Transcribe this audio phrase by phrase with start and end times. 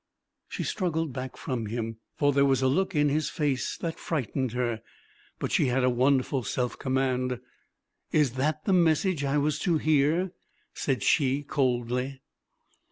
[0.49, 4.53] She struggled back from him, for there was a look in his face that frightened
[4.53, 4.81] her.
[5.37, 7.39] But she had a wonderful self command.
[8.11, 10.31] "Is that the message I was to hear?"
[10.73, 12.19] said she, coldly.